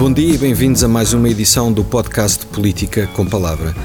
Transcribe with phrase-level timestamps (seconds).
[0.00, 3.76] Bom dia e bem-vindos a mais uma edição do podcast Política com Palavra.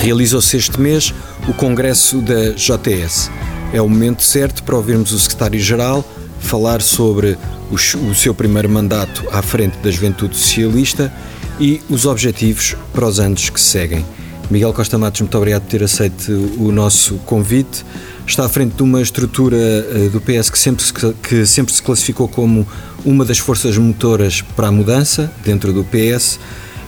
[0.00, 1.12] Realizou-se este mês
[1.46, 3.30] o Congresso da JTS.
[3.70, 6.02] É o momento certo para ouvirmos o Secretário-Geral
[6.40, 7.36] falar sobre
[7.70, 11.12] o seu primeiro mandato à frente da Juventude Socialista
[11.60, 14.06] e os objetivos para os anos que seguem.
[14.50, 17.84] Miguel Costa Matos, muito obrigado por ter aceito o nosso convite.
[18.28, 21.82] Está à frente de uma estrutura eh, do PS que sempre, se, que sempre se
[21.82, 22.68] classificou como
[23.02, 26.38] uma das forças motoras para a mudança dentro do PS.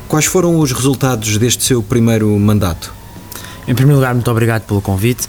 [0.07, 2.93] Quais foram os resultados deste seu primeiro mandato?
[3.67, 5.27] Em primeiro lugar, muito obrigado pelo convite.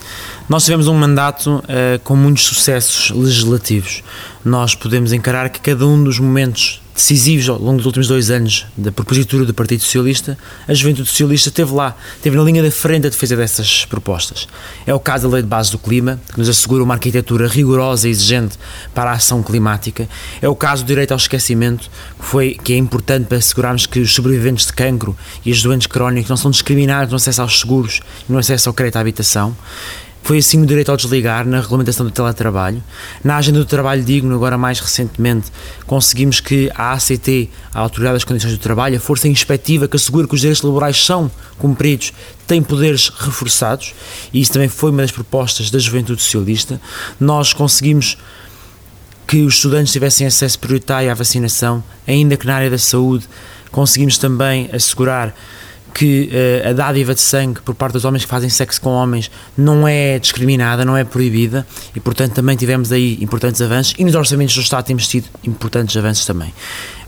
[0.49, 1.63] Nós tivemos um mandato uh,
[2.03, 4.03] com muitos sucessos legislativos.
[4.43, 8.65] Nós podemos encarar que cada um dos momentos decisivos ao longo dos últimos dois anos
[8.75, 10.37] da propositura do Partido Socialista,
[10.67, 14.47] a Juventude Socialista esteve lá, esteve na linha da frente a defesa dessas propostas.
[14.85, 18.07] É o caso da Lei de Base do Clima, que nos assegura uma arquitetura rigorosa
[18.07, 18.57] e exigente
[18.93, 20.07] para a ação climática.
[20.41, 23.99] É o caso do direito ao esquecimento, que, foi, que é importante para assegurarmos que
[23.99, 28.01] os sobreviventes de cancro e os doentes crónicos não são discriminados no acesso aos seguros
[28.27, 29.55] e no acesso ao crédito à habitação.
[30.23, 32.81] Foi assim no direito ao desligar, na regulamentação do teletrabalho.
[33.23, 35.51] Na agenda do trabalho digno, agora mais recentemente,
[35.87, 40.27] conseguimos que a ACT, a Autoridade das Condições do Trabalho, a força inspectiva que assegura
[40.27, 42.13] que os direitos laborais são cumpridos,
[42.45, 43.93] tem poderes reforçados,
[44.31, 46.79] e isso também foi uma das propostas da Juventude Socialista.
[47.19, 48.17] Nós conseguimos
[49.27, 53.25] que os estudantes tivessem acesso prioritário à vacinação, ainda que na área da saúde
[53.71, 55.33] conseguimos também assegurar
[55.93, 56.29] que
[56.63, 59.87] uh, a dádiva de sangue por parte dos homens que fazem sexo com homens não
[59.87, 64.55] é discriminada, não é proibida e, portanto, também tivemos aí importantes avanços e nos orçamentos
[64.55, 66.53] do Estado temos tido importantes avanços também.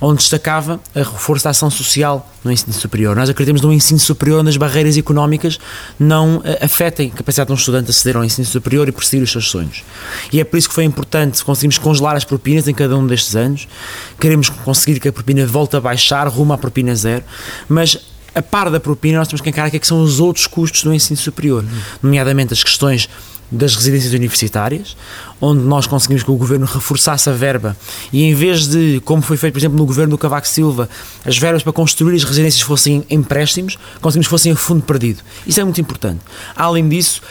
[0.02, 3.16] Onde destacava a reforço da ação social no ensino superior.
[3.16, 5.60] Nós acreditamos no ensino superior onde as barreiras económicas
[5.98, 9.32] não uh, afetem a capacidade de um estudante aceder ao ensino superior e perseguir os
[9.32, 9.84] seus sonhos.
[10.32, 13.36] E é por isso que foi importante conseguirmos congelar as propinas em cada um destes
[13.36, 13.68] anos.
[14.20, 17.24] Queremos conseguir que a propina volte a baixar rumo à propina zero,
[17.70, 17.98] mas
[18.36, 20.84] a par da propina, nós temos que encarar que, é que são os outros custos
[20.84, 21.64] do ensino superior,
[22.02, 23.10] nomeadamente as questões
[23.52, 24.98] das residências universitárias,
[25.40, 27.78] onde nós conseguimos que o governo reforçasse a verba
[28.12, 30.90] e em vez de, como foi feito, por exemplo, no governo do Cavaco Silva,
[31.24, 35.22] as verbas para construir as residências fossem empréstimos, conseguimos que fossem a fundo perdido.
[35.46, 36.20] Isso é muito importante.
[36.56, 37.22] Além disso,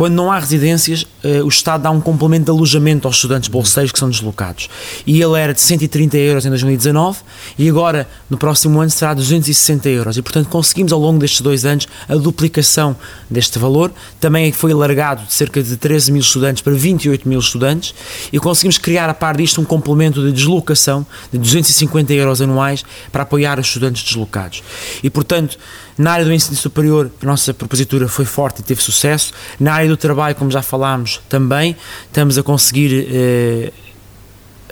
[0.00, 3.92] quando não há residências, uh, o Estado dá um complemento de alojamento aos estudantes bolseiros
[3.92, 4.70] que são deslocados.
[5.06, 7.18] E ele era de 130 euros em 2019
[7.58, 10.16] e agora, no próximo ano, será 260 euros.
[10.16, 12.96] E, portanto, conseguimos ao longo destes dois anos a duplicação
[13.28, 13.92] deste valor.
[14.18, 17.94] Também foi alargado de cerca de 13 mil estudantes para 28 mil estudantes
[18.32, 23.24] e conseguimos criar, a par disto, um complemento de deslocação de 250 euros anuais para
[23.24, 24.62] apoiar os estudantes deslocados.
[25.02, 25.58] E, portanto,
[26.00, 29.34] na área do ensino superior, a nossa propositura foi forte e teve sucesso.
[29.60, 33.70] Na área do trabalho, como já falámos, também estamos a conseguir eh,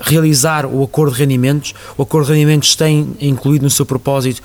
[0.01, 1.75] realizar o acordo de rendimentos.
[1.99, 4.43] O acordo de rendimentos tem incluído no seu propósito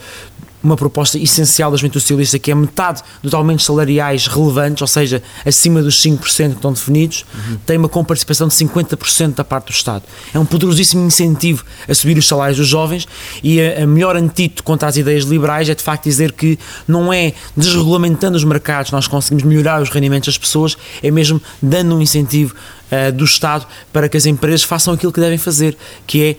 [0.64, 5.22] uma proposta essencial da Juventude Socialista, que é metade dos aumentos salariais relevantes, ou seja,
[5.46, 7.58] acima dos 5% que estão definidos, uhum.
[7.66, 10.04] tem uma comparticipação de 50% da parte do Estado.
[10.34, 13.08] É um poderosíssimo incentivo a subir os salários dos jovens
[13.44, 16.58] e a, a melhor antídoto contra as ideias liberais é de facto dizer que
[16.88, 21.96] não é desregulamentando os mercados nós conseguimos melhorar os rendimentos das pessoas, é mesmo dando
[21.96, 22.56] um incentivo
[22.92, 26.36] uh, do Estado para que as empresas façam aquilo que devem fazer, que é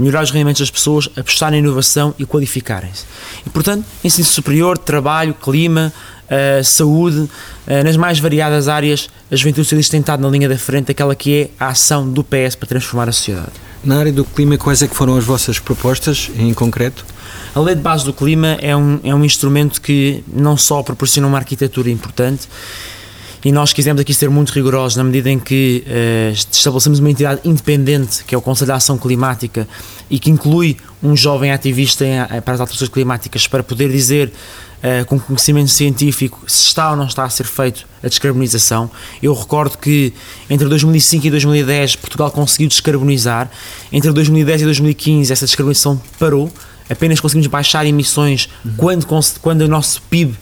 [0.00, 3.04] melhorar os rendimentos das pessoas, apostar na inovação e qualificarem-se.
[3.46, 5.92] E, portanto, ensino superior, trabalho, clima,
[6.26, 7.30] uh, saúde, uh,
[7.84, 11.34] nas mais variadas áreas, a juventude socialista tem estado na linha da frente, aquela que
[11.34, 13.52] é a ação do PS para transformar a sociedade.
[13.84, 17.04] Na área do clima, quais é que foram as vossas propostas em concreto?
[17.54, 21.26] A Lei de Base do Clima é um, é um instrumento que não só proporciona
[21.26, 22.48] uma arquitetura importante,
[23.44, 27.40] e nós quisemos aqui ser muito rigorosos na medida em que uh, estabelecemos uma entidade
[27.44, 29.66] independente, que é o Conselho de Ação Climática,
[30.10, 34.32] e que inclui um jovem ativista em, eh, para as alterações climáticas para poder dizer
[34.80, 38.90] Uh, com conhecimento científico se está ou não está a ser feito a descarbonização.
[39.22, 40.10] Eu recordo que
[40.48, 43.50] entre 2005 e 2010 Portugal conseguiu descarbonizar,
[43.92, 46.50] entre 2010 e 2015 essa descarbonização parou,
[46.88, 48.72] apenas conseguimos baixar emissões uhum.
[48.78, 49.06] quando,
[49.42, 50.34] quando o nosso PIB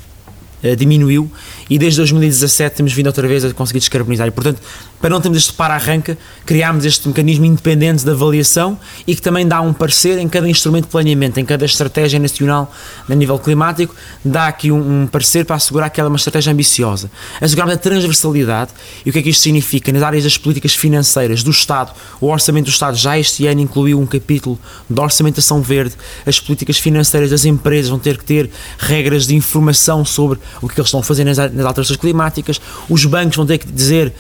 [0.62, 1.28] uh, diminuiu
[1.69, 4.26] e desde 2017 temos vindo outra vez a conseguir descarbonizar.
[4.26, 4.61] E, portanto,
[5.00, 9.61] para não termos este para-arranca, criámos este mecanismo independente de avaliação e que também dá
[9.61, 12.73] um parecer em cada instrumento de planeamento, em cada estratégia nacional
[13.09, 13.94] a nível climático,
[14.25, 17.11] dá aqui um, um parecer para assegurar que ela é uma estratégia ambiciosa.
[17.41, 18.73] Assegurarmos a transversalidade
[19.05, 19.93] e o que é que isto significa?
[19.93, 24.00] Nas áreas das políticas financeiras do Estado, o Orçamento do Estado já este ano incluiu
[24.00, 25.94] um capítulo de orçamentação verde,
[26.26, 30.79] as políticas financeiras das empresas vão ter que ter regras de informação sobre o que
[30.79, 34.14] eles estão a fazer nas, nas alterações climáticas, os bancos vão ter que dizer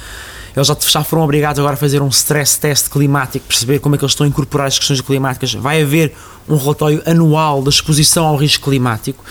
[0.56, 3.98] eles já, já foram obrigados agora a fazer um stress test climático, perceber como é
[3.98, 5.54] que eles estão a incorporar as questões climáticas.
[5.54, 6.12] Vai haver
[6.48, 9.22] um relatório anual da exposição ao risco climático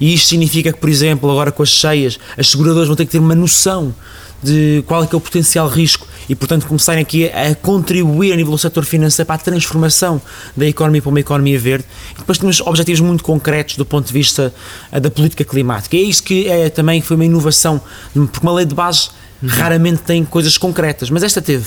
[0.00, 3.12] e isto significa que, por exemplo, agora com as cheias, as seguradoras vão ter que
[3.12, 3.94] ter uma noção
[4.42, 8.36] de qual é que é o potencial risco e, portanto, começarem aqui a, contribuir a
[8.36, 10.22] nível do setor financeiro para a transformação
[10.56, 11.84] da economia para uma economia verde.
[12.14, 14.54] E depois temos objetivos muito concretos do ponto de vista
[14.92, 15.96] eh, da política climática.
[15.96, 17.80] E é isso que é, também foi uma inovação,
[18.14, 19.10] porque uma lei de base
[19.42, 19.48] Uhum.
[19.48, 21.66] Raramente tem coisas concretas, mas esta teve.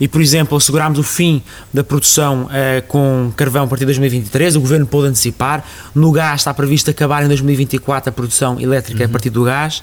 [0.00, 4.56] E, por exemplo, assegurámos o fim da produção uh, com carvão a partir de 2023,
[4.56, 5.64] o governo pôde antecipar.
[5.94, 9.08] No gás está previsto acabar em 2024 a produção elétrica uhum.
[9.10, 9.82] a partir do gás.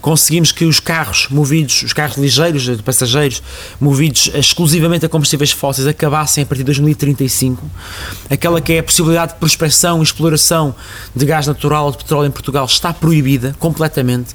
[0.00, 3.42] Conseguimos que os carros movidos, os carros ligeiros de passageiros,
[3.78, 7.70] movidos exclusivamente a combustíveis fósseis, acabassem a partir de 2035.
[8.30, 10.74] Aquela que é a possibilidade de prospecção e exploração
[11.14, 14.34] de gás natural ou de petróleo em Portugal está proibida completamente.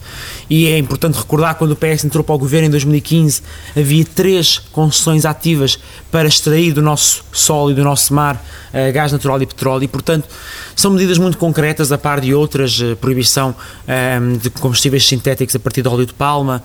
[0.50, 3.42] E é importante recordar quando o PS entrou para ao governo em 2015
[3.76, 5.80] havia três concessões ativas
[6.12, 9.88] para extrair do nosso solo e do nosso mar uh, gás natural e petróleo e,
[9.88, 10.28] portanto,
[10.76, 15.60] são medidas muito concretas, a par de outras, uh, proibição uh, de combustíveis sintéticos a
[15.60, 16.62] partir de óleo de palma,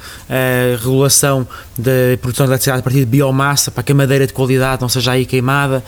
[0.80, 1.46] regulação
[1.78, 1.90] da
[2.20, 5.12] produção de eletricidade a partir de biomassa para que a madeira de qualidade não seja
[5.12, 5.82] aí queimada,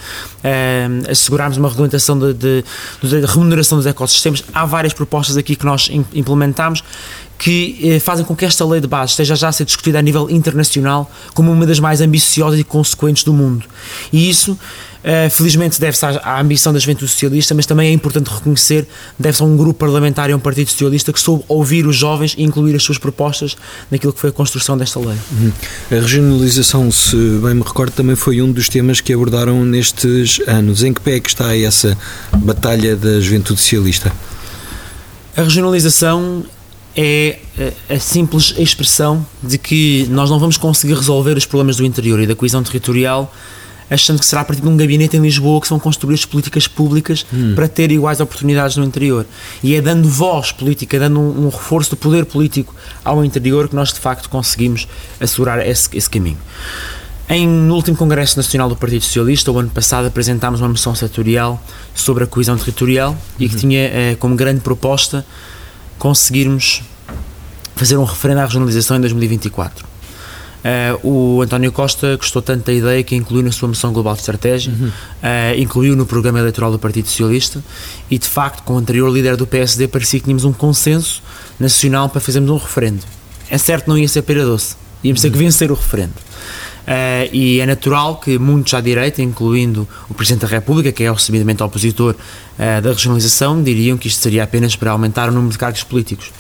[1.09, 2.65] assegurarmos uma regulamentação de
[3.27, 4.45] remuneração dos ecossistemas.
[4.53, 6.83] Há várias propostas aqui que nós implementamos
[7.43, 10.03] que eh, fazem com que esta lei de base esteja já a ser discutida a
[10.03, 13.65] nível internacional como uma das mais ambiciosas e consequentes do mundo.
[14.13, 14.57] E isso,
[15.03, 18.87] eh, felizmente, deve-se à, ambição da juventude socialista, mas também é importante reconhecer,
[19.19, 22.37] deve-se a um grupo parlamentar e a um partido socialista que soube ouvir os jovens
[22.39, 23.57] e incluir as suas propostas
[23.91, 25.19] naquilo que foi a construção desta lei.
[25.33, 25.53] Uhum.
[25.91, 30.85] A regionalização, se bem me recordo, também foi um dos temas que abordaram nestes anos.
[30.85, 31.99] Em que pé é que está essa
[32.39, 34.13] batalha da juventude socialista?
[35.37, 36.45] A regionalização
[36.97, 37.39] é
[37.89, 42.27] a simples expressão de que nós não vamos conseguir resolver os problemas do interior e
[42.27, 43.33] da coesão territorial
[43.93, 47.27] achando que será a partir de um gabinete em Lisboa que são construídas políticas públicas
[47.33, 47.55] hum.
[47.55, 49.27] para ter iguais oportunidades no interior.
[49.63, 52.75] E é dando voz política, dando um, um, reforço do poder político
[53.05, 54.89] ao interior que nós de facto conseguimos
[55.21, 56.39] assegurar esse, esse caminho.
[57.29, 61.63] Em, no último Congresso Nacional do Partido Socialista, o ano passado, apresentámos uma moção setorial
[61.95, 63.61] sobre a coesão territorial e que uhum.
[63.61, 65.25] tinha eh, como grande proposta
[66.03, 66.83] conseguirmos
[67.77, 69.85] fazer um referendo à regionalização em 2024.
[69.85, 69.89] Uh,
[70.65, 74.19] eh, o António Costa gostou tanto da ideia que incluiu na sua moção global de
[74.19, 74.89] estratégia, uhum.
[74.89, 77.63] uh, incluiu no programa eleitoral do Partido Socialista
[78.11, 81.23] e, de facto, com o anterior líder do PSD, parecia que tínhamos um consenso
[81.59, 83.05] nacional para fazermos um referendo.
[83.49, 85.45] É certo, não ia ser pera doce, íamos ter que uhum.
[85.45, 86.15] vencer o referendo.
[86.83, 91.13] Uh, e é natural que muitos à direita, incluindo o Presidente da República, que é
[91.13, 95.59] recebidamente opositor uh, da regionalização, diriam que isto seria apenas para aumentar o número de
[95.59, 96.33] cargos políticos.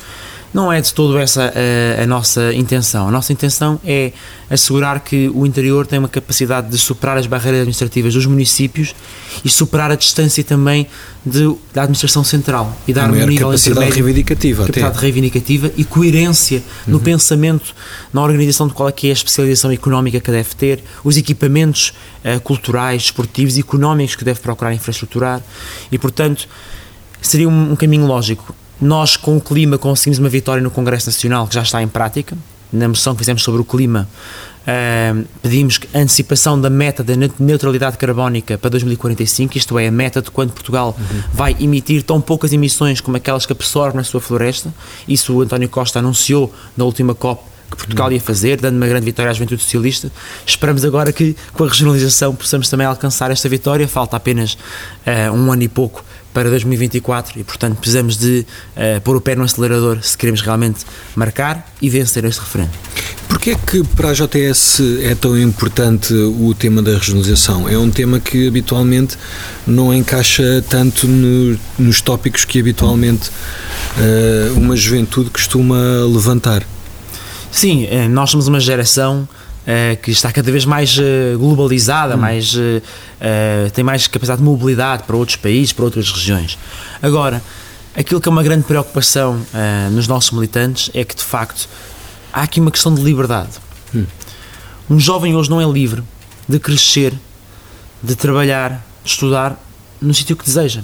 [0.53, 1.53] Não é de todo essa
[1.99, 3.09] a, a, nossa intenção.
[3.09, 4.13] A nossa intenção é
[4.51, 8.95] assegurar que o interior tem uma capacidade de superar as barreiras administrativas dos municípios
[9.43, 10.87] e superar a distância também
[11.25, 15.01] de, da administração central e dar um nível capacidade reivindicativa, capacidade até.
[15.01, 17.03] reivindicativa e coerência no uhum.
[17.03, 17.75] pensamento,
[18.13, 21.95] na organização de qual é, que é a especialização económica que deve ter, os equipamentos
[22.25, 25.41] uh, culturais, esportivos e económicos que deve procurar infraestruturar
[25.91, 26.47] e, portanto,
[27.23, 31.47] seria um, um caminho lógico nós, com o clima, conseguimos uma vitória no Congresso Nacional
[31.47, 32.37] que já está em prática.
[32.73, 34.09] Na moção que fizemos sobre o clima,
[34.63, 40.31] uh, pedimos antecipação da meta da neutralidade carbónica para 2045, isto é, a meta de
[40.31, 41.23] quando Portugal uhum.
[41.33, 44.75] vai emitir tão poucas emissões como aquelas que absorve na sua floresta.
[45.07, 48.15] Isso o António Costa anunciou na última COP que Portugal uhum.
[48.15, 50.11] ia fazer, dando uma grande vitória à juventude socialista.
[50.45, 53.87] Esperamos agora que, com a regionalização, possamos também alcançar esta vitória.
[53.87, 58.47] Falta apenas uh, um ano e pouco para 2024 e, portanto, precisamos de
[58.77, 60.85] uh, pôr o pé no acelerador se queremos realmente
[61.15, 62.71] marcar e vencer este referendo.
[63.29, 67.69] Porquê é que para a JTS é tão importante o tema da regionalização?
[67.69, 69.17] É um tema que habitualmente
[69.67, 76.63] não encaixa tanto no, nos tópicos que habitualmente uh, uma juventude costuma levantar.
[77.51, 79.29] Sim, eh, nós somos uma geração
[79.63, 82.19] Uh, que está cada vez mais uh, globalizada, hum.
[82.19, 82.83] mais, uh,
[83.73, 86.59] tem mais capacidade de mobilidade para outros países, para outras regiões.
[87.01, 87.41] Agora,
[87.95, 89.41] aquilo que é uma grande preocupação
[89.93, 91.69] nos nossos militantes é que, de facto,
[92.33, 93.51] há aqui uma questão de liberdade.
[93.95, 94.05] Hum.
[94.91, 96.03] Um jovem hoje não é livre
[96.49, 97.15] de crescer,
[98.03, 99.57] de trabalhar, de estudar
[100.01, 100.83] no sítio que deseja.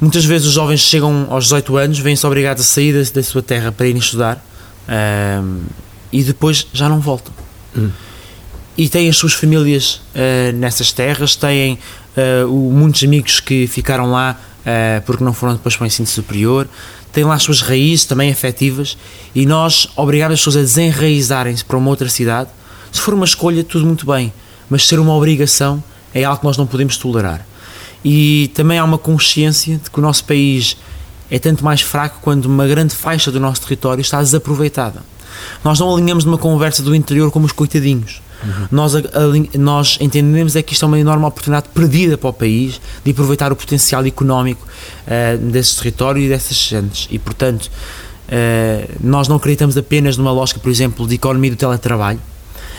[0.00, 3.42] Muitas vezes os jovens chegam aos 18 anos, vêm-se obrigados a sair da, da, sua
[3.42, 4.42] terra para irem estudar
[6.14, 7.34] e depois já não voltam.
[7.76, 7.90] Hum.
[8.78, 11.76] E têm as suas famílias uh, nessas terras, têm
[12.16, 16.06] uh, o, muitos amigos que ficaram lá uh, porque não foram depois para o ensino
[16.06, 16.68] superior,
[17.12, 18.96] têm lá as suas raízes também afetivas
[19.34, 22.48] e nós obrigamos as pessoas a desenraizarem-se para uma outra cidade
[22.92, 24.32] Se for uma escolha, tudo muito bem,
[24.70, 25.82] mas ser uma obrigação
[26.14, 27.44] é algo que nós não podemos tolerar.
[28.04, 30.76] E também há uma consciência de que o nosso país
[31.28, 35.02] é tanto mais fraco quando uma grande faixa do nosso território está desaproveitada.
[35.62, 38.22] Nós não alinhamos numa conversa do interior como os coitadinhos.
[38.42, 38.68] Uhum.
[38.70, 38.92] Nós,
[39.54, 43.52] nós entendemos é que isto é uma enorme oportunidade perdida para o país de aproveitar
[43.52, 47.08] o potencial económico uh, desse território e dessas gentes.
[47.10, 47.70] E, portanto,
[48.28, 52.20] uh, nós não acreditamos apenas numa lógica, por exemplo, de economia do teletrabalho,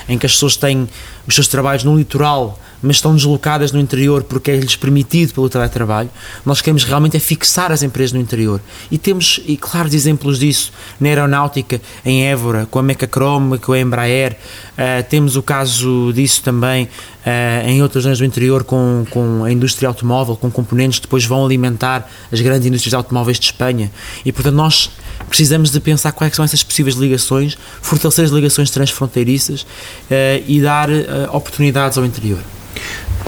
[0.07, 0.87] em que as pessoas têm
[1.27, 6.09] os seus trabalhos no litoral mas estão deslocadas no interior porque é-lhes permitido pelo teletrabalho.
[6.45, 8.61] Nós queremos realmente é fixar as empresas no interior.
[8.91, 13.79] E temos, e claros exemplos disso na aeronáutica, em Évora, com a Mecacrom, com a
[13.79, 14.37] Embraer.
[14.73, 16.89] Uh, temos o caso disso também
[17.25, 21.25] uh, em outras zonas do interior com, com a indústria automóvel, com componentes que depois
[21.25, 23.91] vão alimentar as grandes indústrias automóveis de Espanha.
[24.23, 24.89] E, portanto, nós
[25.27, 30.89] precisamos de pensar quais são essas possíveis ligações, fortalecer as ligações transfronteiriças uh, e dar
[31.31, 32.39] oportunidades ao interior.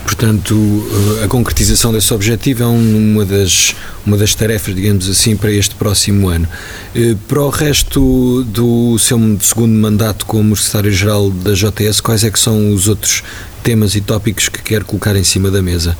[0.07, 0.55] Portanto,
[1.19, 5.75] eh, a concretização desse objetivo é uma das, uma das tarefas, digamos assim, para este
[5.75, 6.47] próximo ano.
[6.95, 12.39] Eh, para o resto do seu segundo mandato como secretário-geral da JTS, quais é que
[12.39, 13.21] são os outros
[13.61, 15.97] temas e tópicos que quer colocar em cima da mesa?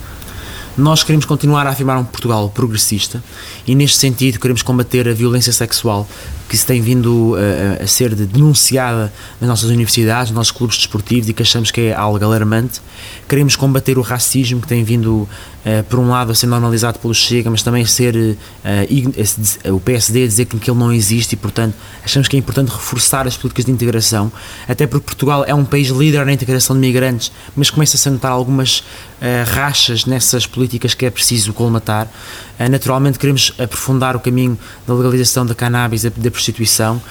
[0.78, 3.22] Nós queremos continuar a afirmar um Portugal progressista
[3.68, 6.08] e, neste sentido, queremos combater a violência sexual
[6.48, 11.30] que se tem vindo a, a, ser denunciada nas nossas universidades, nos nossos clubes desportivos
[11.30, 12.82] e que achamos que é algo alarmante.
[13.28, 15.28] Queremos combater o racismo que tem vindo,
[15.66, 19.80] uh, por um lado, a ser normalizado pelo Chega, mas também a ser uh, o
[19.80, 23.36] PSD a dizer que ele não existe e, portanto, achamos que é importante reforçar as
[23.36, 24.32] políticas de integração,
[24.68, 28.32] até porque Portugal é um país líder na integração de migrantes, mas começa-se a notar
[28.32, 28.84] algumas uh,
[29.46, 32.08] rachas nessas políticas que é preciso colmatar.
[32.70, 37.02] naturalmente, queremos aprofundar o caminho da legalização da cannabis, da prostituição.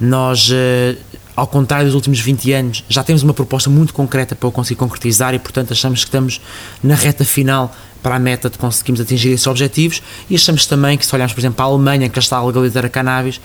[0.00, 0.96] Nós, eh,
[1.34, 4.78] ao contrário dos últimos 20 anos, já temos uma proposta muito concreta para o conseguir
[4.78, 6.40] concretizar e, portanto, achamos que estamos
[6.82, 11.04] na reta final para a meta de conseguirmos atingir esses objetivos e achamos também que
[11.04, 13.40] se olharmos, por exemplo, para a Alemanha, que já está a legalizar a cannabis,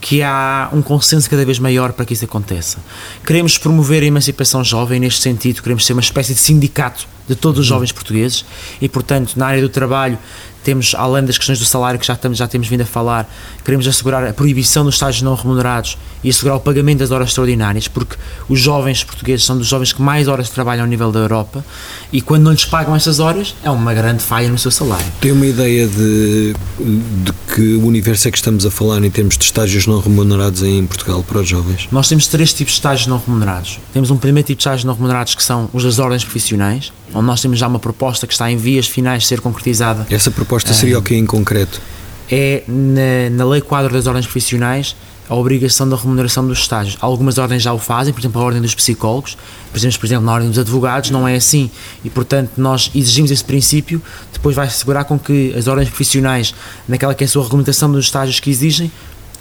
[0.00, 2.78] que há um consenso cada vez maior para que isso aconteça.
[3.26, 7.60] Queremos promover a emancipação jovem, neste sentido, queremos ser uma espécie de sindicato de todos
[7.60, 8.44] os jovens portugueses
[8.80, 10.18] e, portanto, na área do trabalho
[10.66, 13.32] temos, além das questões do salário que já, estamos, já temos vindo a falar,
[13.64, 17.86] queremos assegurar a proibição dos estágios não remunerados e assegurar o pagamento das horas extraordinárias,
[17.86, 18.16] porque
[18.48, 21.64] os jovens portugueses são dos jovens que mais horas trabalham ao nível da Europa
[22.12, 25.06] e quando não lhes pagam essas horas é uma grande falha no seu salário.
[25.20, 29.44] Tem uma ideia de, de que universo é que estamos a falar em termos de
[29.44, 31.86] estágios não remunerados em Portugal para os jovens?
[31.92, 33.78] Nós temos três tipos de estágios não remunerados.
[33.92, 37.26] Temos um primeiro tipo de estágios não remunerados que são os das ordens profissionais, onde
[37.26, 40.06] nós temos já uma proposta que está em vias finais de ser concretizada.
[40.10, 41.80] Essa proposta seria o que em concreto?
[42.30, 44.94] É na, na Lei Quadro das Ordens Profissionais
[45.28, 46.96] a obrigação da remuneração dos estágios.
[47.00, 49.36] Algumas ordens já o fazem, por exemplo, a ordem dos psicólogos,
[49.70, 51.70] por exemplo, por exemplo, na ordem dos advogados, não é assim.
[52.04, 54.00] E, portanto, nós exigimos esse princípio,
[54.32, 56.54] depois vai assegurar com que as ordens profissionais,
[56.86, 58.90] naquela que é a sua regulamentação dos estágios que exigem,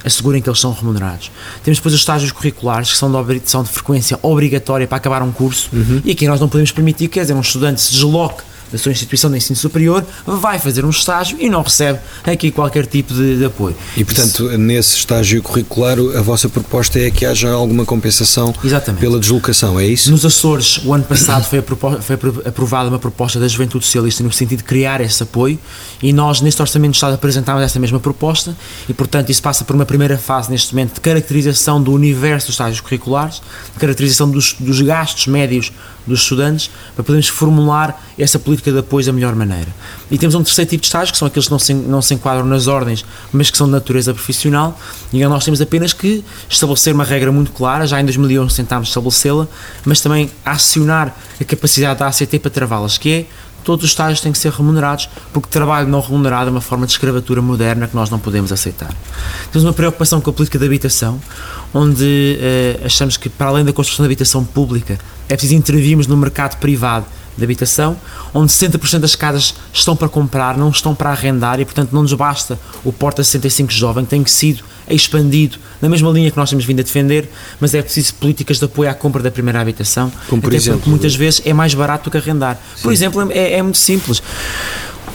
[0.06, 1.32] assegurem que eles são remunerados.
[1.64, 5.32] Temos depois os estágios curriculares, que são de, são de frequência obrigatória para acabar um
[5.32, 6.02] curso, uhum.
[6.06, 8.44] e aqui nós não podemos permitir que, quer dizer, um estudante se desloque
[8.76, 12.86] da sua instituição de ensino superior, vai fazer um estágio e não recebe aqui qualquer
[12.86, 13.76] tipo de, de apoio.
[13.96, 14.58] E, portanto, Isso.
[14.58, 19.00] nesse estágio curricular, a vossa proposta é que haja alguma compensação Exatamente.
[19.00, 20.12] pela deslocação, é isso?
[20.12, 22.16] Nos Açores, o ano passado foi, foi
[22.46, 25.58] aprovada uma proposta da Juventude Socialista no sentido de criar esse apoio
[26.04, 28.56] e nós, neste Orçamento do Estado, apresentámos essa mesma proposta
[28.90, 32.56] e, portanto, isso passa por uma primeira fase, neste momento, de caracterização do universo dos
[32.56, 33.42] estágios curriculares,
[33.74, 35.72] de caracterização dos, dos gastos médios
[36.06, 39.68] dos estudantes, para podermos formular essa política de apoio da melhor maneira.
[40.10, 42.14] E temos um terceiro tipo de estágios, que são aqueles que não se, não se
[42.14, 44.80] enquadram nas ordens, mas que são de natureza profissional,
[45.12, 49.48] e nós temos apenas que estabelecer uma regra muito clara, já em 2011 tentámos estabelecê-la,
[49.84, 53.26] mas também acionar a capacidade da ACT para travá-las, que é
[53.66, 56.94] todos os estágios têm que ser remunerados, porque trabalho não remunerado é uma forma de
[56.94, 58.94] escravatura moderna que nós não podemos aceitar.
[59.52, 61.20] Temos uma preocupação com a política de habitação,
[61.74, 66.16] onde eh, achamos que, para além da construção de habitação pública, é preciso intervirmos no
[66.16, 67.06] mercado privado
[67.38, 67.98] de habitação,
[68.34, 72.14] onde 60% das casas estão para comprar, não estão para arrendar e, portanto, não nos
[72.14, 76.66] basta o Porta 65 Jovem, que tem sido expandido na mesma linha que nós temos
[76.66, 80.42] vindo a defender, mas é preciso políticas de apoio à compra da primeira habitação, Como
[80.42, 82.60] por exemplo, muitas vezes é mais barato do que arrendar.
[82.76, 82.84] Sim.
[82.84, 84.22] Por exemplo, é, é muito simples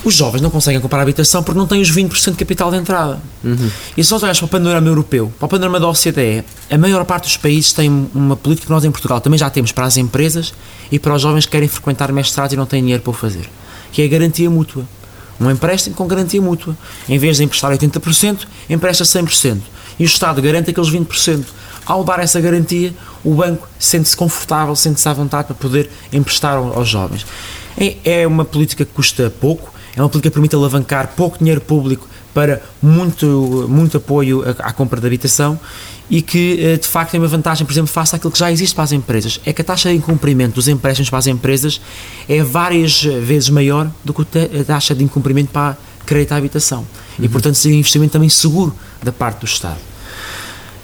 [0.04, 3.20] os jovens não conseguem comprar habitação porque não têm os 20% de capital de entrada.
[3.44, 3.70] Uhum.
[3.96, 7.04] E se nós olharmos para o panorama europeu, para o panorama da OCDE, a maior
[7.04, 9.96] parte dos países tem uma política que nós em Portugal também já temos para as
[9.96, 10.54] empresas
[10.90, 13.48] e para os jovens que querem frequentar mestrado e não têm dinheiro para o fazer,
[13.92, 14.84] que é a garantia mútua.
[15.40, 16.76] Um empréstimo com garantia mútua.
[17.08, 19.58] Em vez de emprestar 80%, empresta 100%.
[19.98, 21.44] E o Estado garante aqueles 20%.
[21.86, 26.88] ao dar essa garantia, o banco sente-se confortável, sente-se à vontade para poder emprestar aos
[26.88, 27.26] jovens.
[27.76, 31.60] É, é uma política que custa pouco, é uma política que permite alavancar pouco dinheiro
[31.60, 35.58] público para muito, muito apoio à, compra de habitação
[36.08, 38.74] e que eh, de facto tem uma vantagem, por exemplo, face àquilo que já existe
[38.74, 39.40] para as empresas.
[39.44, 41.80] É que a taxa de incumprimento dos empréstimos para as empresas
[42.28, 44.22] é várias vezes maior do que
[44.60, 46.80] a taxa de incumprimento para crédito à habitação.
[47.18, 47.24] Uhum.
[47.24, 49.89] E, portanto, seria um investimento também seguro da parte do Estado.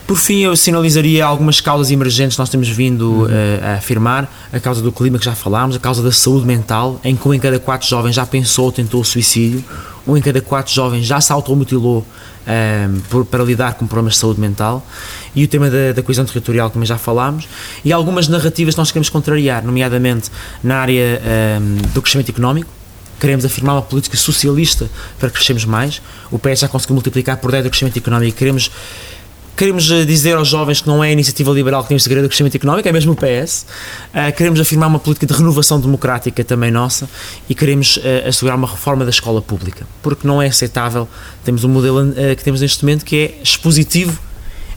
[0.07, 3.25] Por fim, eu sinalizaria algumas causas emergentes que nós temos vindo uhum.
[3.25, 4.33] uh, a afirmar.
[4.53, 7.35] A causa do clima, que já falámos, a causa da saúde mental, em que um
[7.35, 9.65] em cada quatro jovens já pensou ou tentou o suicídio,
[10.07, 12.07] um em cada quatro jovens já se automutilou
[12.47, 14.87] um, para lidar com problemas de saúde mental
[15.35, 17.49] e o tema da, da coesão territorial, como já falámos,
[17.85, 20.31] e algumas narrativas que nós queremos contrariar, nomeadamente
[20.63, 21.21] na área
[21.61, 22.71] um, do crescimento económico.
[23.19, 26.03] Queremos afirmar uma política socialista para crescermos mais.
[26.31, 28.37] O PS já conseguiu multiplicar por 10 o crescimento económico.
[28.37, 28.71] Queremos
[29.57, 32.25] Queremos eh, dizer aos jovens que não é a iniciativa liberal que tem o segredo
[32.25, 33.65] do crescimento económico, é mesmo o PS.
[34.13, 37.09] Eh, queremos afirmar uma política de renovação democrática também nossa
[37.49, 41.09] e queremos uh, assegurar uma reforma da escola pública, porque não é aceitável.
[41.43, 44.19] Temos um modelo que temos neste momento que é expositivo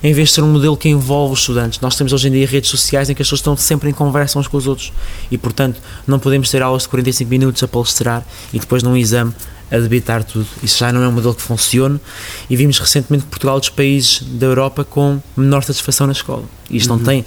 [0.01, 1.81] em vez de ser um modelo que envolve os estudantes.
[1.81, 4.39] Nós temos hoje em dia redes sociais em que as pessoas estão sempre em conversa
[4.39, 4.93] uns com os outros
[5.29, 9.33] e, portanto, não podemos ter aulas de 45 minutos a palestrar e depois num exame
[9.71, 10.47] a debitar tudo.
[10.63, 11.99] Isso já não é um modelo que funcione
[12.49, 16.43] e vimos recentemente Portugal dos países da Europa com menor satisfação na escola.
[16.69, 16.97] Isto uhum.
[16.97, 17.25] não tem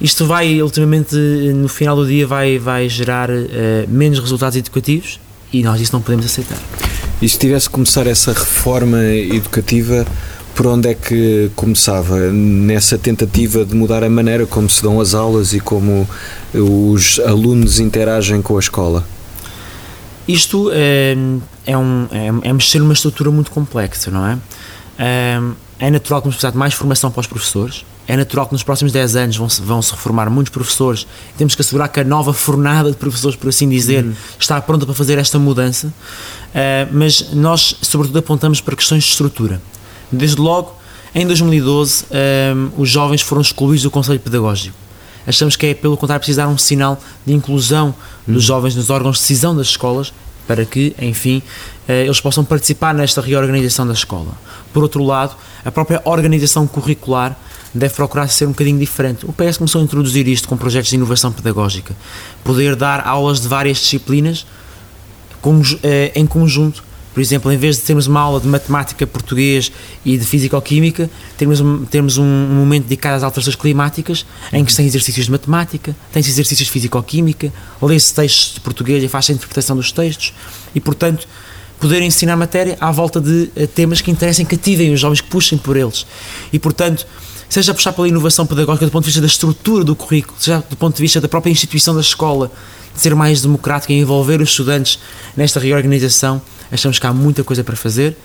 [0.00, 3.44] isto vai ultimamente no final do dia vai vai gerar uh,
[3.88, 5.20] menos resultados educativos
[5.52, 6.58] e nós isso não podemos aceitar.
[7.22, 10.04] E se tivesse que começar essa reforma educativa,
[10.54, 12.30] por onde é que começava?
[12.30, 16.08] Nessa tentativa de mudar a maneira como se dão as aulas e como
[16.52, 19.06] os alunos interagem com a escola?
[20.26, 21.16] Isto é,
[21.66, 24.38] é, um, é, é mexer numa estrutura muito complexa, não é?
[24.98, 25.40] É,
[25.78, 28.62] é natural que vamos precisar de mais formação para os professores, é natural que nos
[28.62, 31.06] próximos 10 anos vão-se vão -se reformar muitos professores.
[31.38, 34.14] Temos que assegurar que a nova fornada de professores, por assim dizer, uhum.
[34.38, 35.86] está pronta para fazer esta mudança.
[35.86, 39.60] Uh, mas nós, sobretudo, apontamos para questões de estrutura.
[40.12, 40.76] Desde logo,
[41.14, 44.83] em 2012, um, os jovens foram excluídos do Conselho Pedagógico.
[45.26, 47.94] Achamos que é, pelo contrário, precisar um sinal de inclusão
[48.26, 48.40] dos uhum.
[48.40, 50.12] jovens nos órgãos de decisão das escolas
[50.46, 51.42] para que, enfim,
[51.88, 54.32] eh, eles possam participar nesta reorganização da escola.
[54.72, 55.34] Por outro lado,
[55.64, 57.36] a própria organização curricular
[57.74, 59.26] deve procurar ser um bocadinho diferente.
[59.26, 61.94] O PS começou a introduzir isto com projetos de inovação pedagógica,
[62.44, 64.46] poder dar aulas de várias disciplinas
[65.82, 66.82] eh, em conjunto
[67.14, 69.70] por exemplo, em vez de termos uma aula de matemática, português
[70.04, 74.86] e de físico-química, termos, termos um, momento dedicado às alterações climáticas, em que se tem
[74.86, 79.76] exercícios de matemática, tem-se exercícios de físico-química, lê-se textos de português e faz-se a interpretação
[79.76, 80.34] dos textos,
[80.74, 81.28] e, portanto,
[81.78, 85.56] poder ensinar matéria à volta de uh, temas que interessem, cativem os jovens, que puxem
[85.56, 86.04] por eles.
[86.52, 87.06] E, portanto,
[87.48, 90.76] seja puxar pela inovação pedagógica do ponto de vista da estrutura do currículo, seja do
[90.76, 92.50] ponto de vista da própria instituição da escola,
[92.92, 94.98] de ser mais democrática e envolver os estudantes
[95.36, 96.42] nesta reorganização,
[96.74, 98.16] achamos que há muita coisa para fazer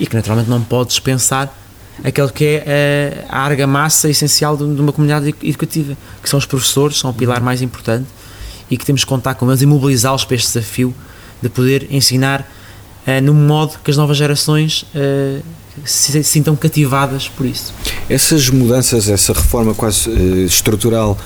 [0.00, 1.54] e que naturalmente não pode dispensar
[2.02, 7.10] aquele que é a, argamassa essencial de, uma comunidade educativa, que são os professores, são
[7.10, 8.06] o pilar mais importante
[8.70, 10.94] e que temos que contar com eles e mobilizá-los para este desafio
[11.42, 12.40] de poder ensinar
[13.06, 15.42] uh, num modo que as novas gerações uh,
[15.84, 17.74] se sintam cativadas por isso.
[18.08, 21.18] Essas mudanças, essa reforma quase uh, estrutural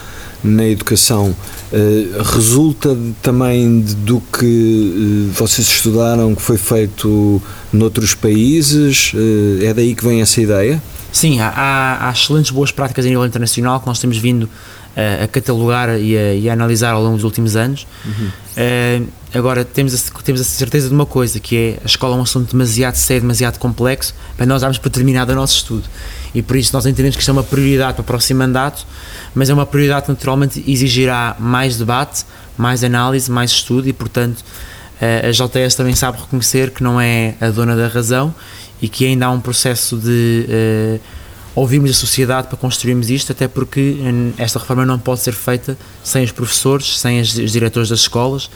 [0.42, 7.40] na educação uh, resulta também do que uh, vocês estudaram que foi feito
[7.72, 9.12] noutros países?
[9.62, 10.82] É daí que vem essa ideia?
[11.12, 14.48] Sim, há, há, excelentes boas práticas a nível internacional que nós temos vindo
[15.22, 17.86] a catalogar e a, e a, analisar ao longo dos últimos anos.
[18.04, 19.06] Uhum.
[19.34, 22.22] agora, temos a, temos a certeza de uma coisa, que é a escola é um
[22.22, 25.84] assunto demasiado sério, demasiado complexo, para nós darmos por terminado o nosso estudo.
[26.34, 28.86] E por isso nós entendemos que isto é uma prioridade para o próximo mandato,
[29.34, 32.24] mas é uma prioridade que naturalmente exigirá mais debate,
[32.56, 34.44] mais análise, mais estudo e, portanto,
[35.00, 38.32] a JTS também sabe reconhecer que não é a dona da razão
[38.82, 41.00] e que ainda há um processo de uh,
[41.54, 43.96] ouvirmos a sociedade para construirmos isto, até porque
[44.36, 48.50] esta reforma não pode ser feita sem os professores, sem os diretores das escolas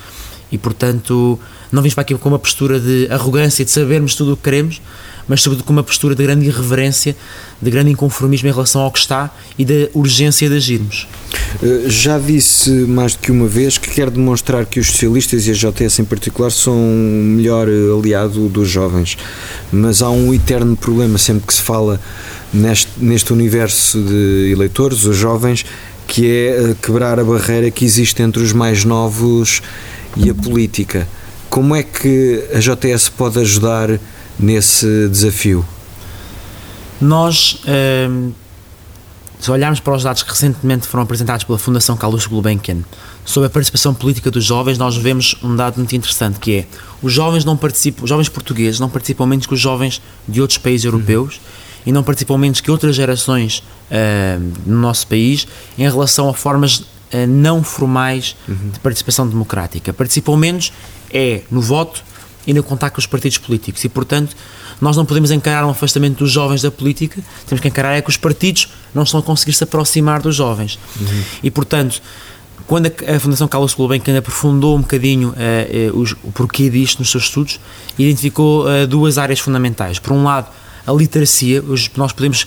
[0.50, 1.38] e, portanto,
[1.70, 4.80] não vimos para aqui com uma postura de arrogância, de sabermos tudo o que queremos,
[5.28, 7.16] mas sobretudo com uma postura de grande irreverência,
[7.60, 11.08] de grande inconformismo em relação ao que está e da urgência de agirmos.
[11.62, 15.50] Eh, já disse mais do que uma vez que quer demonstrar que os socialistas e
[15.50, 19.16] a JTS em particular são o melhor aliado dos jovens,
[19.72, 22.00] mas há um eterno problema sempre que se fala
[22.52, 25.64] neste, neste universo de eleitores, os jovens,
[26.06, 29.62] que é eh, quebrar a barreira que existe entre os mais novos
[30.16, 31.06] e a política.
[31.50, 33.98] Como é que a JTS pode ajudar
[34.38, 35.64] nesse desafio?
[37.00, 38.30] Nós, ehm,
[39.38, 42.78] se olharmos para os dados que recentemente foram apresentados pela Fundação Carlos Gulbenkian
[43.24, 46.66] sobre a participação política dos jovens, nós vemos um dado muito interessante que é
[47.02, 50.58] os jovens não participam, os jovens portugueses não participam menos que os jovens de outros
[50.58, 51.40] países europeus uhum.
[51.86, 55.46] e não participam menos que outras gerações uh, no nosso país
[55.76, 56.86] em relação a formas uh,
[57.28, 58.70] não formais uhum.
[58.72, 59.92] de participação democrática.
[59.92, 60.72] Participam menos
[61.12, 62.02] é no voto
[62.46, 64.36] e no contato com os partidos políticos e, portanto,
[64.80, 68.10] nós não podemos encarar um afastamento dos jovens da política, temos que encarar é que
[68.10, 70.78] os partidos não estão a conseguir se aproximar dos jovens.
[71.00, 71.22] Uhum.
[71.42, 72.00] E, portanto,
[72.66, 77.24] quando a, Fundação Carlos Gulbenkian aprofundou um bocadinho uh, os, o porquê disto nos seus
[77.24, 77.60] estudos,
[77.98, 79.98] identificou uh, duas áreas fundamentais.
[79.98, 80.48] Por um lado,
[80.86, 82.46] a literacia, hoje nós podemos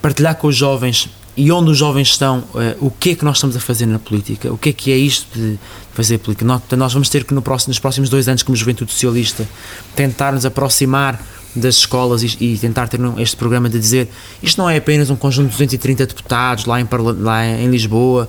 [0.00, 3.38] partilhar com os jovens e onde os jovens estão, uh, o que é que nós
[3.38, 5.58] estamos a fazer na política, o que é que é isto de
[5.94, 6.44] fazer política.
[6.44, 9.48] Nós, nós vamos ter que, no próximo, nos próximos dois anos, como Juventude Socialista,
[9.96, 11.20] tentar nos aproximar
[11.54, 14.08] das escolas e, e, tentar ter este programa de dizer
[14.42, 18.26] isto não é apenas um conjunto de 230 deputados lá em, lá em Lisboa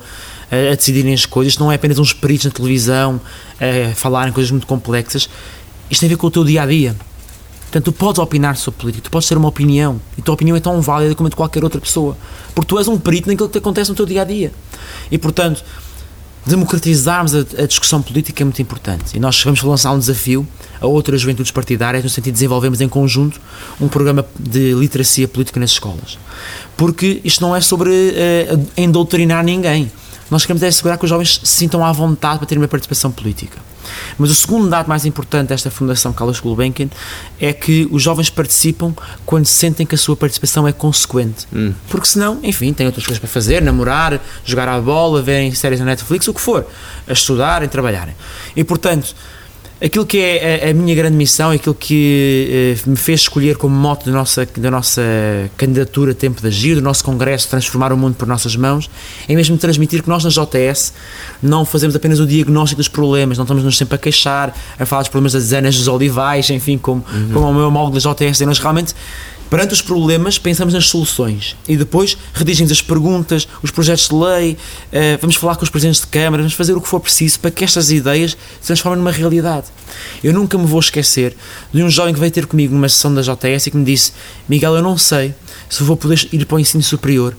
[0.51, 3.21] a, a decidirem as coisas, isto não é apenas uns peritos na televisão
[3.61, 5.29] a falarem coisas muito complexas,
[5.89, 6.97] isto tem a ver com o teu dia a dia
[7.73, 10.55] Portanto, tu podes opinar sobre política, tu podes ter uma opinião, e a tua opinião
[10.55, 12.15] é tão válida como a de qualquer outra pessoa,
[12.53, 14.51] porque tu és um perito naquilo que te acontece no teu dia a dia.
[15.09, 15.65] E, portanto,
[16.45, 19.17] democratizarmos a, a, discussão política é muito importante.
[19.17, 20.47] E nós vamos lançar um desafio
[20.79, 23.41] a outras juventudes partidárias, no sentido de desenvolvermos em conjunto
[23.81, 26.19] um programa de literacia política nas escolas.
[26.77, 29.91] Porque isto não é sobre uh, endoutrinar ninguém.
[30.29, 33.11] Nós queremos é assegurar que os jovens se sintam à vontade para ter uma participação
[33.11, 33.72] política.
[34.17, 36.89] Mas o segundo dado mais importante desta Fundação Carlos Gulbenkian
[37.39, 38.93] é que os jovens participam
[39.25, 41.47] quando sentem que a sua participação é consequente.
[41.53, 41.73] Hum.
[41.89, 45.85] Porque senão, enfim, têm outras coisas para fazer, namorar, jogar à bola, verem séries na
[45.85, 46.65] Netflix, o que for,
[47.07, 48.15] a estudarem, trabalharem.
[48.55, 49.15] E portanto,
[49.83, 53.75] aquilo que é a, a, minha grande missão, aquilo que eh, me fez escolher como
[53.75, 55.01] moto da nossa, da nossa
[55.57, 58.89] candidatura Tempo de Agir, do nosso congresso Transformar o Mundo por Nossas Mãos,
[59.27, 60.93] é mesmo transmitir que nós na JS
[61.41, 65.09] não fazemos apenas o diagnóstico dos problemas, não estamos sempre a queixar, a falar dos
[65.09, 67.29] problemas das anas dos olivais, enfim, como, uhum.
[67.33, 68.95] como o meu homólogo da JS, nós realmente
[69.53, 74.53] Perante os problemas, pensamos nas soluções e depois redigimos as perguntas, os projetos de lei,
[74.53, 74.57] uh,
[75.21, 77.63] vamos falar com os presidentes de Câmara, vamos fazer o que for preciso para que
[77.63, 79.67] estas ideias se transformem numa realidade.
[80.23, 81.37] Eu nunca me vou esquecer
[81.71, 84.13] de um jovem que veio ter comigo numa sessão da JS e que me disse:
[84.49, 85.35] Miguel, eu não sei
[85.69, 87.37] se vou poder ir para o ensino superior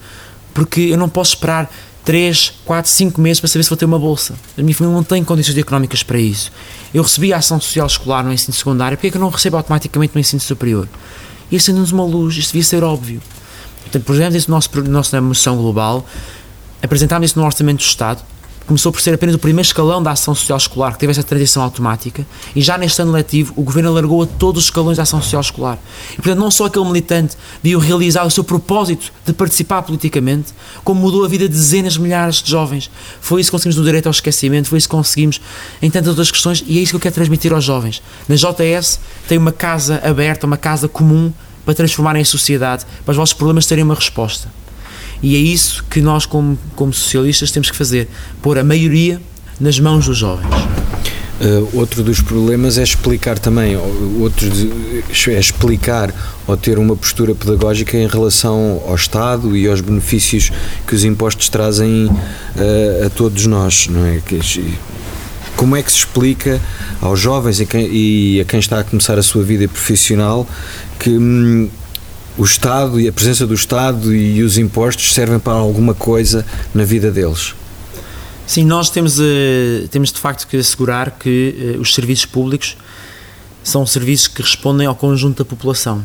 [0.54, 1.68] porque eu não posso esperar
[2.04, 4.36] 3, 4, 5 meses para saber se vou ter uma bolsa.
[4.56, 6.52] A minha família não tem condições económicas para isso.
[6.94, 9.56] Eu recebi a ação social escolar no ensino secundário, porque é que eu não recebo
[9.56, 10.88] automaticamente no ensino superior?
[11.50, 13.20] E acende-nos uma luz, isto devia ser óbvio.
[13.82, 16.06] Portanto, projetamos isso no nosso, nossa moção global,
[16.82, 18.22] apresentámos isso no Orçamento do Estado,
[18.66, 21.62] começou por ser apenas o primeiro escalão da ação social escolar que teve essa transição
[21.62, 25.20] automática e já neste ano letivo o Governo alargou a todos os escalões da ação
[25.20, 25.78] social escolar.
[26.12, 31.00] E, portanto, não só aquele militante viu realizar o seu propósito de participar politicamente, como
[31.00, 32.90] mudou a vida de dezenas de milhares de jovens.
[33.20, 35.40] Foi isso que conseguimos no direito ao esquecimento, foi isso que conseguimos
[35.82, 38.02] em tantas outras questões e é isso que eu quero transmitir aos jovens.
[38.28, 41.32] Na JS tem uma casa aberta, uma casa comum
[41.64, 44.48] para transformarem a sociedade, para os vossos problemas terem uma resposta.
[45.24, 48.08] E é isso que nós, como, como socialistas, temos que fazer:
[48.42, 49.18] pôr a maioria
[49.58, 50.54] nas mãos dos jovens.
[51.40, 53.74] Uh, outro dos problemas é explicar também,
[54.20, 54.46] outro
[55.28, 56.14] é explicar
[56.46, 60.52] ou ter uma postura pedagógica em relação ao Estado e aos benefícios
[60.86, 64.20] que os impostos trazem uh, a todos nós, não é?
[65.56, 66.60] Como é que se explica
[67.00, 70.46] aos jovens e, quem, e a quem está a começar a sua vida profissional
[70.98, 71.68] que hum,
[72.36, 76.44] o Estado e a presença do Estado e os impostos servem para alguma coisa
[76.74, 77.54] na vida deles?
[78.46, 82.76] Sim, nós temos, uh, temos de facto que assegurar que uh, os serviços públicos
[83.62, 86.04] são serviços que respondem ao conjunto da população.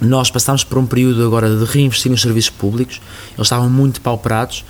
[0.00, 3.00] Nós passamos por um período agora de reinvestir nos serviços públicos,
[3.36, 4.64] eles estavam muito pauperados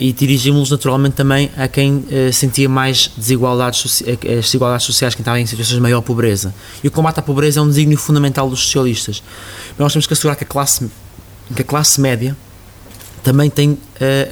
[0.00, 5.38] e dirigimos-los naturalmente também a quem uh, sentia mais desigualdades, as desigualdades sociais, quem estava
[5.38, 6.54] em situações de maior pobreza.
[6.82, 9.22] E o combate à pobreza é um desígnio fundamental dos socialistas.
[9.78, 10.90] Nós temos que assegurar que a classe,
[11.54, 12.36] que a classe média
[13.22, 13.78] também tem uh,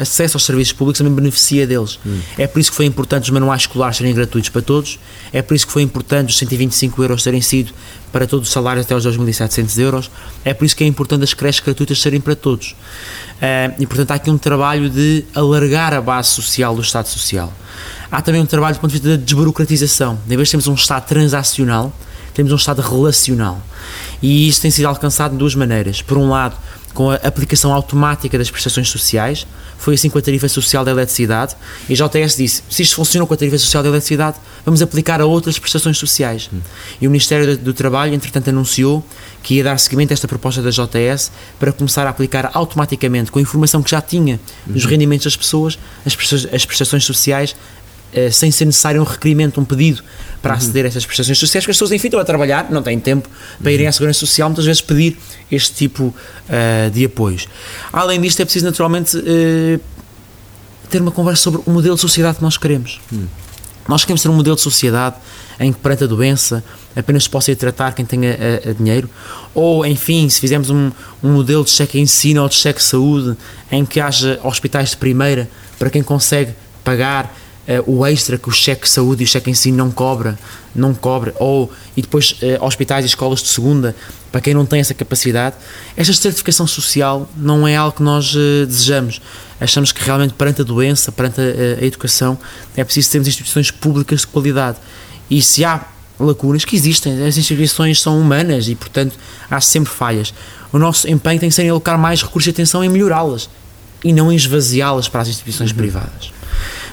[0.01, 1.98] acesso aos serviços públicos, também beneficia deles.
[2.07, 2.20] Hum.
[2.37, 4.98] É por isso que foi importante os manuais escolares serem gratuitos para todos,
[5.33, 7.72] é por isso que foi importante os 125 euros terem sido
[8.12, 10.11] para todos os salários até os 2.700 euros,
[10.44, 12.70] é por isso que é importante as creches gratuitas serem para todos.
[12.70, 17.53] Uh, e portanto há aqui um trabalho de alargar a base social do Estado Social.
[18.11, 20.18] Há também um trabalho do ponto de vista da desburocratização.
[20.27, 21.92] Em vez de termos um Estado transacional,
[22.33, 23.61] temos um Estado relacional.
[24.22, 26.01] E isso tem sido alcançado de duas maneiras.
[26.01, 26.57] Por um lado,
[26.99, 29.47] com a aplicação automática das prestações sociais,
[29.79, 31.55] foi assim com a tarifa social da eletricidade,
[31.89, 35.21] e a JTS disse: se isto funcionou com a tarifa social da eletricidade, vamos aplicar
[35.21, 36.51] a outras prestações sociais.
[36.53, 36.59] Hum.
[37.01, 39.05] E o Ministério do Trabalho, entretanto, anunciou
[39.45, 43.39] que ia dar seguimento a esta proposta da JTS para começar a aplicar automaticamente, com
[43.39, 44.91] a informação que já tinha nos uhum.
[44.91, 47.55] rendimentos das pessoas, as prestações sociais
[48.13, 50.03] eh, sem ser necessário um requerimento, um pedido
[50.40, 50.59] para uhum.
[50.59, 53.29] aceder a essas prestações sociais, porque as pessoas, enfim, estão a trabalhar, não têm tempo
[53.61, 55.18] para irem à Segurança Social, muitas vezes pedir
[55.51, 57.48] este tipo uh, de apoios.
[57.92, 59.81] Além disto, é preciso naturalmente uh,
[60.88, 63.01] ter uma conversa sobre o modelo de sociedade que nós queremos.
[63.11, 63.27] Uhum.
[63.88, 65.16] Nós queremos ter um modelo de sociedade
[65.59, 66.62] em que, perante a doença,
[66.94, 69.09] apenas se possa ir tratar quem tenha a, a dinheiro,
[69.55, 73.37] ou, enfim, se fizermos um, um modelo de cheque ensino ou de cheque saúde,
[73.72, 75.48] em que haja hospitais de primeira
[75.79, 76.53] para quem consegue
[76.85, 77.35] pagar
[77.87, 80.39] o extra que o cheque de saúde e o cheque em si não cobra,
[80.75, 83.95] não cobra, ou e depois uh, hospitais e escolas de segunda,
[84.33, 85.57] para quem não tem essa capacidade,
[85.97, 89.21] esta certificação social não é algo que nós uh, desejamos.
[89.61, 92.39] Achamos que realmente perante a doença, perante a, a educação,
[92.77, 94.79] é preciso termos instituições públicas de qualidade.
[95.29, 95.85] E se há
[96.19, 99.17] lacunas que existem, as instituições são humanas e, portanto,
[99.51, 100.33] há sempre falhas.
[100.73, 103.49] O nosso empenho tem que ser em alocar mais recursos e atenção em melhorá-las
[104.05, 105.77] e não em esvaziá-las para as instituições uhum.
[105.77, 106.38] privadas.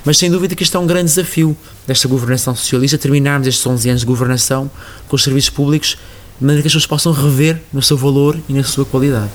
[0.05, 3.89] Mas sem dúvida que isto é um grande desafio desta governação socialista, terminarmos estes 11
[3.89, 4.69] anos de governação
[5.07, 5.97] com os serviços públicos
[6.39, 9.31] de maneira que as pessoas possam rever no seu valor e na sua qualidade.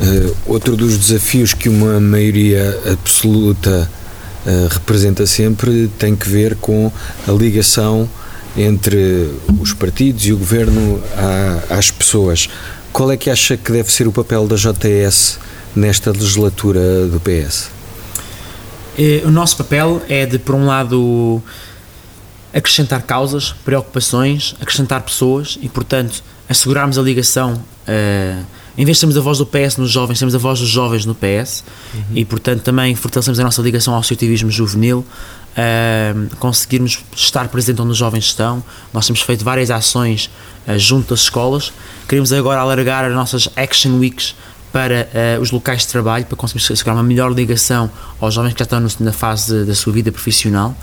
[0.00, 3.90] Uh, outro dos desafios que uma maioria absoluta
[4.44, 6.92] uh, representa sempre tem que ver com
[7.26, 8.08] a ligação
[8.54, 12.48] entre os partidos e o governo à, às pessoas.
[12.92, 15.38] Qual é que acha que deve ser o papel da JTS
[15.74, 17.75] nesta legislatura do PS?
[18.98, 21.42] Eh, o nosso papel é de, por um lado,
[22.52, 27.62] acrescentar causas, preocupações, acrescentar pessoas e, portanto, assegurarmos a ligação.
[27.86, 28.44] Uh,
[28.78, 31.04] em vez de termos a voz do PS nos jovens, temos a voz dos jovens
[31.04, 32.02] no PS uhum.
[32.14, 37.92] e, portanto, também fortalecemos a nossa ligação ao associativismo juvenil, uh, conseguirmos estar presente onde
[37.92, 38.64] os jovens estão.
[38.92, 40.30] Nós temos feito várias ações
[40.66, 41.72] uh, junto das escolas.
[42.08, 44.34] Queremos agora alargar as nossas Action Weeks
[44.76, 45.08] para
[45.38, 48.64] uh, os locais de trabalho, para conseguirmos assegurar uma melhor ligação aos jovens que já
[48.64, 50.76] estão no, na fase da sua vida profissional.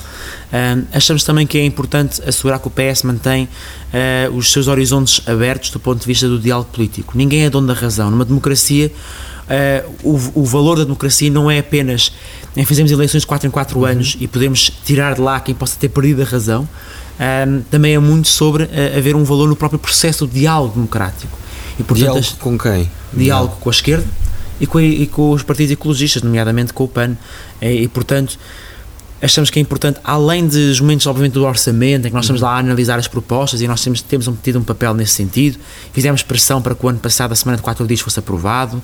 [0.51, 5.21] Uh, achamos também que é importante assegurar que o PS mantém uh, os seus horizontes
[5.29, 7.15] abertos do ponto de vista do diálogo político.
[7.15, 8.09] Ninguém é dono da razão.
[8.09, 8.91] Numa democracia,
[10.01, 12.11] o, o, valor da democracia não é apenas
[12.57, 13.85] em fazermos eleições de 4 em 4 uhum.
[13.85, 16.67] anos e podemos tirar de lá quem possa ter perdido a razão.
[17.69, 21.42] também é muito sobre haver um valor no próprio processo do diálogo democrático.
[21.79, 22.91] E, portanto, diálogo com quem?
[23.13, 24.07] Diálogo com a esquerda
[24.59, 27.17] e com, e com os partidos ecologistas, nomeadamente com o PAN.
[27.61, 28.37] E, e, portanto,
[29.23, 32.55] achamos que é importante, além dos momentos, obviamente, do orçamento, em que nós estamos lá
[32.55, 35.57] a analisar as propostas e nós temos, temos um, tido um papel nesse sentido,
[35.93, 38.77] fizemos pressão para que o ano passado, a semana de 4 dias, fosse aprovado.
[38.77, 38.83] Uh,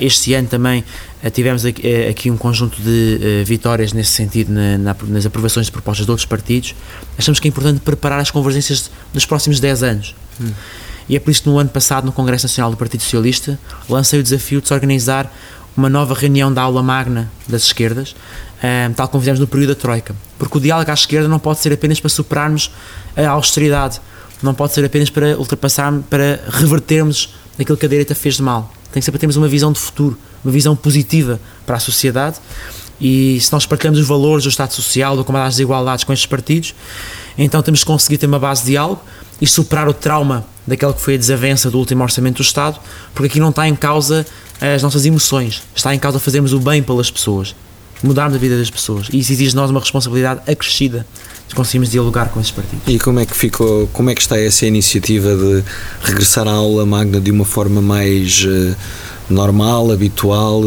[0.00, 0.84] este ano também
[1.24, 5.66] uh, tivemos aqui, uh, aqui, um conjunto de vitórias nesse sentido na, na, nas aprovações
[5.66, 6.74] de propostas de outros partidos.
[7.16, 10.16] Achamos que é importante preparar as convergências dos próximos 10 anos.
[10.40, 10.50] Hum.
[11.10, 14.20] E é por isso que no ano passado, no Congresso Nacional do Partido Socialista, lancei
[14.20, 15.28] o desafio de se organizar
[15.76, 18.14] uma nova reunião da aula magna das esquerdas,
[18.62, 20.14] um, eh, tal como fizemos no período da Troika.
[20.38, 22.70] Porque o diálogo à esquerda não pode ser apenas para superarmos
[23.16, 24.00] a austeridade,
[24.40, 28.72] não pode ser apenas para ultrapassar, para revertermos aquilo que a direita fez de mal.
[28.92, 32.36] Tem que ser para termos uma visão de futuro, uma visão positiva para a sociedade.
[33.00, 36.26] E se nós partilhamos os valores do Estado Social, do combate às desigualdades com estes
[36.26, 36.72] partidos,
[37.36, 39.02] então temos que conseguir ter uma base de diálogo
[39.40, 42.78] e superar o trauma daquela que foi a desavença do último orçamento do Estado,
[43.14, 44.24] porque aqui não está em causa
[44.60, 47.54] as nossas emoções, está em causa fazermos o bem pelas pessoas,
[48.02, 49.08] mudarmos a vida das pessoas.
[49.12, 51.06] E isso exige de nós uma responsabilidade acrescida
[51.48, 52.84] de conseguirmos dialogar com esses partidos.
[52.86, 55.64] E como é que ficou, como é que está essa iniciativa de
[56.02, 58.76] regressar à aula magna de uma forma mais uh,
[59.28, 60.62] normal, habitual?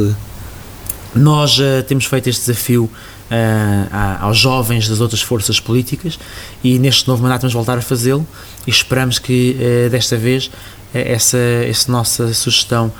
[1.15, 2.89] Nós uh, temos feito este desafio
[3.31, 6.19] uh, aos jovens das outras forças políticas
[6.63, 8.25] e neste novo mandato vamos voltar a fazê-lo
[8.65, 10.51] e esperamos que uh, desta vez uh,
[10.93, 12.91] essa, essa nossa sugestão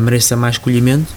[0.00, 1.12] mereça mais colhimento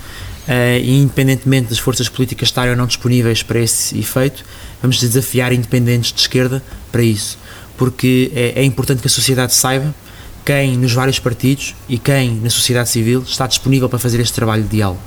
[0.82, 4.44] e independentemente das forças políticas estarem ou não disponíveis para esse efeito,
[4.82, 7.38] vamos desafiar independentes de esquerda para isso,
[7.78, 9.94] porque é, importante que a sociedade saiba
[10.46, 14.62] quem nos vários partidos e quem na sociedade civil está disponível para fazer este trabalho
[14.62, 15.00] de diálogo.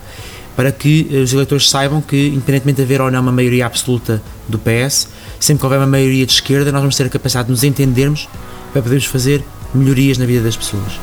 [0.56, 4.20] Para que eh, os eleitores saibam que, independentemente de haver ou não uma maioria absoluta
[4.48, 7.52] do PS, sempre que houver uma maioria de esquerda, nós vamos ter a capacidade de
[7.52, 8.28] nos entendermos
[8.72, 10.98] para podermos fazer melhorias na vida das pessoas.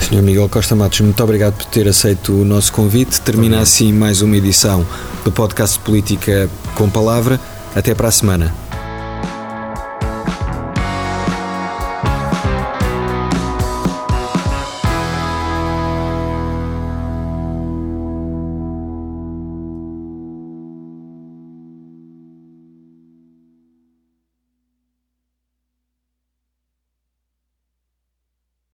[0.00, 0.22] Sr.
[0.22, 3.20] Miguel Costa Matos, muito obrigado por ter aceito o nosso convite.
[3.20, 4.84] Termina assim mais uma edição
[5.24, 7.38] do podcast Política com Palavra.
[7.74, 8.69] Até para a semana.